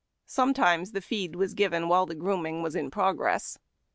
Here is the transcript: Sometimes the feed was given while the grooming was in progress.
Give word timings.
Sometimes 0.25 0.93
the 0.93 0.99
feed 1.01 1.35
was 1.35 1.53
given 1.53 1.87
while 1.87 2.07
the 2.07 2.15
grooming 2.15 2.63
was 2.63 2.75
in 2.75 2.89
progress. 2.89 3.59